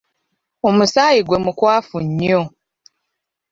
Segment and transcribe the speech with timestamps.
[0.67, 2.41] Omusaayi gwe mukwafu nnyo.